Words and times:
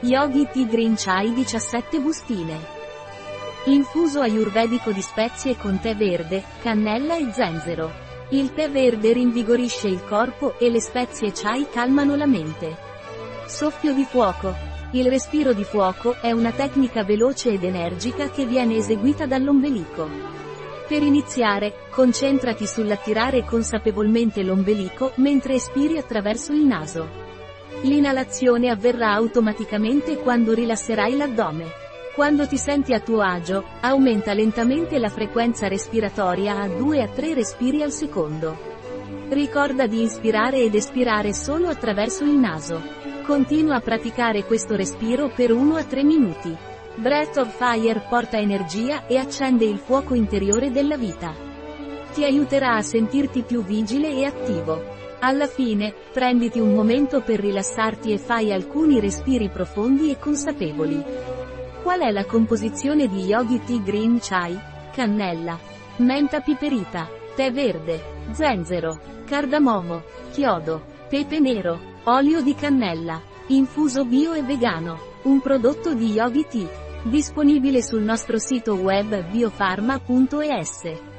Yogi 0.00 0.46
Tea 0.52 0.64
Green 0.64 0.94
Chai 0.96 1.32
17 1.32 1.98
bustine. 1.98 2.56
Infuso 3.64 4.20
ayurvedico 4.20 4.92
di 4.92 5.02
spezie 5.02 5.56
con 5.56 5.80
tè 5.80 5.96
verde, 5.96 6.44
cannella 6.62 7.16
e 7.16 7.32
zenzero. 7.32 7.90
Il 8.28 8.54
tè 8.54 8.70
verde 8.70 9.12
rinvigorisce 9.12 9.88
il 9.88 10.04
corpo 10.04 10.56
e 10.60 10.70
le 10.70 10.80
spezie 10.80 11.32
chai 11.32 11.66
calmano 11.68 12.14
la 12.14 12.26
mente. 12.26 12.76
Soffio 13.46 13.92
di 13.92 14.04
fuoco. 14.04 14.54
Il 14.92 15.08
respiro 15.08 15.52
di 15.52 15.64
fuoco 15.64 16.14
è 16.20 16.30
una 16.30 16.52
tecnica 16.52 17.02
veloce 17.02 17.50
ed 17.50 17.64
energica 17.64 18.30
che 18.30 18.46
viene 18.46 18.76
eseguita 18.76 19.26
dall'ombelico. 19.26 20.08
Per 20.86 21.02
iniziare, 21.02 21.88
concentrati 21.90 22.68
sull'attirare 22.68 23.42
consapevolmente 23.44 24.44
l'ombelico 24.44 25.10
mentre 25.16 25.54
espiri 25.54 25.98
attraverso 25.98 26.52
il 26.52 26.64
naso. 26.64 27.27
L'inalazione 27.82 28.70
avverrà 28.70 29.12
automaticamente 29.12 30.16
quando 30.16 30.52
rilasserai 30.52 31.16
l'addome. 31.16 31.66
Quando 32.14 32.48
ti 32.48 32.56
senti 32.56 32.92
a 32.92 33.00
tuo 33.00 33.20
agio, 33.20 33.64
aumenta 33.80 34.32
lentamente 34.32 34.98
la 34.98 35.08
frequenza 35.08 35.68
respiratoria 35.68 36.60
a 36.60 36.66
2 36.66 37.02
a 37.02 37.06
3 37.06 37.34
respiri 37.34 37.82
al 37.82 37.92
secondo. 37.92 38.58
Ricorda 39.28 39.86
di 39.86 40.00
inspirare 40.00 40.58
ed 40.62 40.74
espirare 40.74 41.32
solo 41.32 41.68
attraverso 41.68 42.24
il 42.24 42.36
naso. 42.36 42.82
Continua 43.24 43.76
a 43.76 43.80
praticare 43.80 44.44
questo 44.44 44.74
respiro 44.74 45.28
per 45.28 45.52
1 45.52 45.76
a 45.76 45.84
3 45.84 46.02
minuti. 46.02 46.56
Breath 46.96 47.36
of 47.36 47.56
Fire 47.56 48.02
porta 48.08 48.38
energia 48.38 49.06
e 49.06 49.16
accende 49.16 49.64
il 49.64 49.78
fuoco 49.78 50.14
interiore 50.14 50.72
della 50.72 50.96
vita. 50.96 51.47
Ti 52.18 52.24
aiuterà 52.24 52.74
a 52.74 52.82
sentirti 52.82 53.42
più 53.42 53.62
vigile 53.62 54.10
e 54.10 54.24
attivo. 54.24 54.82
Alla 55.20 55.46
fine, 55.46 55.94
prenditi 56.12 56.58
un 56.58 56.74
momento 56.74 57.20
per 57.20 57.38
rilassarti 57.38 58.10
e 58.10 58.18
fai 58.18 58.52
alcuni 58.52 58.98
respiri 58.98 59.48
profondi 59.48 60.10
e 60.10 60.18
consapevoli. 60.18 61.00
Qual 61.80 62.00
è 62.00 62.10
la 62.10 62.24
composizione 62.24 63.06
di 63.06 63.20
Yogi 63.22 63.60
Tea 63.64 63.78
Green 63.78 64.18
Chai? 64.20 64.58
Cannella, 64.92 65.56
menta 65.98 66.40
piperita, 66.40 67.08
tè 67.36 67.52
verde, 67.52 68.02
zenzero, 68.32 68.98
cardamomo, 69.24 70.02
chiodo, 70.32 70.86
pepe 71.08 71.38
nero, 71.38 71.78
olio 72.02 72.42
di 72.42 72.56
cannella, 72.56 73.22
infuso 73.46 74.04
bio 74.04 74.32
e 74.32 74.42
vegano, 74.42 74.98
un 75.22 75.40
prodotto 75.40 75.94
di 75.94 76.10
Yogi 76.10 76.44
Tea, 76.48 76.68
disponibile 77.04 77.80
sul 77.80 78.02
nostro 78.02 78.38
sito 78.38 78.74
web 78.74 79.22
biofarma.es. 79.30 81.17